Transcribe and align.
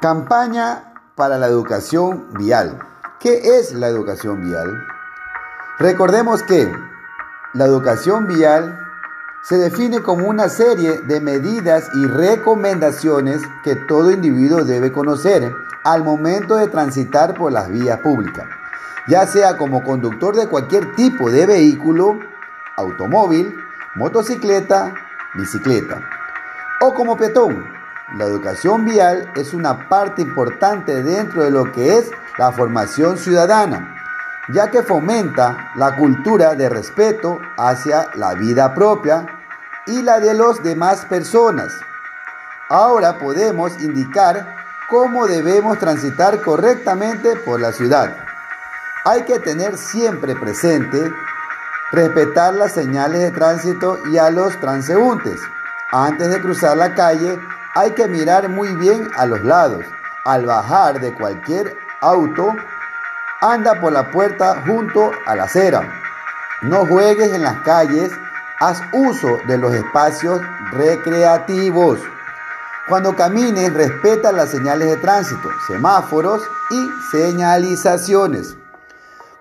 Campaña 0.00 0.94
para 1.14 1.36
la 1.36 1.46
educación 1.46 2.32
vial. 2.32 2.78
¿Qué 3.18 3.58
es 3.58 3.74
la 3.74 3.88
educación 3.88 4.42
vial? 4.42 4.82
Recordemos 5.78 6.42
que 6.42 6.72
la 7.52 7.66
educación 7.66 8.26
vial 8.26 8.80
se 9.42 9.58
define 9.58 10.00
como 10.00 10.26
una 10.26 10.48
serie 10.48 11.02
de 11.02 11.20
medidas 11.20 11.90
y 11.92 12.06
recomendaciones 12.06 13.42
que 13.62 13.76
todo 13.76 14.10
individuo 14.10 14.64
debe 14.64 14.90
conocer 14.90 15.52
al 15.84 16.02
momento 16.02 16.56
de 16.56 16.68
transitar 16.68 17.34
por 17.34 17.52
las 17.52 17.68
vías 17.68 17.98
públicas, 18.00 18.46
ya 19.06 19.26
sea 19.26 19.58
como 19.58 19.84
conductor 19.84 20.34
de 20.34 20.48
cualquier 20.48 20.94
tipo 20.94 21.30
de 21.30 21.44
vehículo, 21.44 22.18
automóvil, 22.76 23.54
motocicleta, 23.96 24.94
bicicleta, 25.34 26.00
o 26.80 26.94
como 26.94 27.18
peatón. 27.18 27.79
La 28.16 28.24
educación 28.24 28.84
vial 28.84 29.30
es 29.36 29.54
una 29.54 29.88
parte 29.88 30.22
importante 30.22 31.02
dentro 31.02 31.44
de 31.44 31.50
lo 31.50 31.70
que 31.70 31.96
es 31.96 32.10
la 32.38 32.50
formación 32.50 33.18
ciudadana, 33.18 33.94
ya 34.48 34.68
que 34.70 34.82
fomenta 34.82 35.70
la 35.76 35.94
cultura 35.94 36.56
de 36.56 36.68
respeto 36.68 37.38
hacia 37.56 38.08
la 38.14 38.34
vida 38.34 38.74
propia 38.74 39.26
y 39.86 40.02
la 40.02 40.18
de 40.18 40.34
las 40.34 40.60
demás 40.62 41.04
personas. 41.04 41.72
Ahora 42.68 43.18
podemos 43.18 43.80
indicar 43.80 44.56
cómo 44.88 45.28
debemos 45.28 45.78
transitar 45.78 46.40
correctamente 46.40 47.36
por 47.36 47.60
la 47.60 47.72
ciudad. 47.72 48.16
Hay 49.04 49.22
que 49.22 49.38
tener 49.38 49.78
siempre 49.78 50.34
presente 50.34 51.12
respetar 51.92 52.54
las 52.54 52.72
señales 52.72 53.20
de 53.20 53.30
tránsito 53.30 53.98
y 54.10 54.18
a 54.18 54.30
los 54.30 54.58
transeúntes. 54.58 55.40
Antes 55.92 56.30
de 56.30 56.40
cruzar 56.40 56.76
la 56.76 56.94
calle 56.94 57.38
hay 57.74 57.92
que 57.92 58.08
mirar 58.08 58.48
muy 58.48 58.74
bien 58.76 59.08
a 59.16 59.26
los 59.26 59.42
lados. 59.44 59.84
Al 60.24 60.46
bajar 60.46 61.00
de 61.00 61.14
cualquier 61.14 61.76
auto, 62.00 62.54
anda 63.40 63.80
por 63.80 63.92
la 63.92 64.10
puerta 64.10 64.62
junto 64.66 65.10
a 65.26 65.34
la 65.36 65.44
acera. 65.44 65.88
No 66.62 66.84
juegues 66.86 67.32
en 67.32 67.42
las 67.42 67.60
calles, 67.60 68.12
haz 68.58 68.80
uso 68.92 69.38
de 69.46 69.56
los 69.56 69.72
espacios 69.72 70.40
recreativos. 70.72 71.98
Cuando 72.88 73.14
camines, 73.14 73.72
respeta 73.72 74.32
las 74.32 74.50
señales 74.50 74.88
de 74.88 74.96
tránsito, 74.96 75.48
semáforos 75.66 76.42
y 76.70 76.88
señalizaciones. 77.10 78.56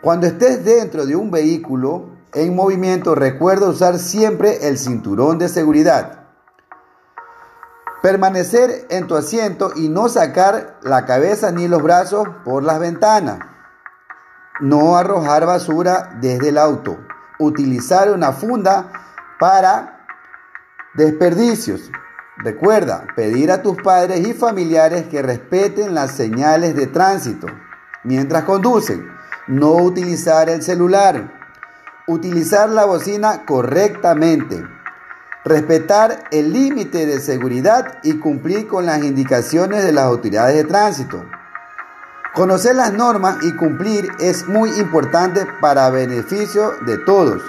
Cuando 0.02 0.28
estés 0.28 0.64
dentro 0.64 1.06
de 1.06 1.16
un 1.16 1.32
vehículo 1.32 2.12
en 2.34 2.56
movimiento, 2.56 3.16
recuerda 3.16 3.68
usar 3.68 3.98
siempre 3.98 4.68
el 4.68 4.78
cinturón 4.78 5.40
de 5.40 5.50
seguridad. 5.50 6.19
Permanecer 8.02 8.88
en 8.90 9.08
tu 9.08 9.16
asiento 9.16 9.72
y 9.76 9.90
no 9.90 10.08
sacar 10.08 10.78
la 10.82 11.06
cabeza 11.06 11.52
ni 11.52 11.68
los 11.68 11.84
brazos 11.84 12.28
por 12.46 12.64
las 12.64 12.80
ventanas. 12.80 13.40
No 14.62 14.96
arrojar 14.96 15.46
basura 15.46 16.18
desde 16.22 16.50
el 16.50 16.58
auto. 16.58 16.98
Utilizar 17.40 18.12
una 18.12 18.32
funda 18.32 18.92
para 19.38 20.06
desperdicios. 20.94 21.92
Recuerda 22.38 23.06
pedir 23.18 23.52
a 23.52 23.62
tus 23.62 23.82
padres 23.82 24.26
y 24.26 24.34
familiares 24.34 25.08
que 25.08 25.22
respeten 25.22 25.94
las 25.94 26.12
señales 26.12 26.76
de 26.76 26.88
tránsito 26.88 27.48
mientras 28.06 28.46
conducen. 28.46 29.10
No 29.48 29.74
utilizar 29.74 30.50
el 30.50 30.64
celular. 30.64 31.34
Utilizar 32.08 32.70
la 32.70 32.86
bocina 32.86 33.46
correctamente. 33.46 34.64
Respetar 35.46 36.26
el 36.32 36.52
límite 36.52 37.06
de 37.06 37.22
seguridad 37.22 38.00
y 38.04 38.20
cumplir 38.20 38.68
con 38.68 38.86
las 38.86 39.04
indicaciones 39.04 39.84
de 39.86 39.94
las 39.94 40.04
autoridades 40.04 40.56
de 40.56 40.66
tránsito. 40.66 41.26
Conocer 42.34 42.76
las 42.76 42.94
normas 42.94 43.38
y 43.44 43.56
cumplir 43.56 44.10
es 44.20 44.48
muy 44.48 44.70
importante 44.80 45.48
para 45.62 45.90
beneficio 45.90 46.74
de 46.86 46.98
todos. 47.00 47.42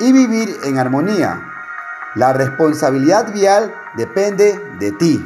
Y 0.00 0.12
vivir 0.12 0.54
en 0.64 0.78
armonía. 0.78 1.40
La 2.14 2.32
responsabilidad 2.32 3.32
vial 3.32 3.74
depende 3.96 4.60
de 4.78 4.92
ti. 4.92 5.24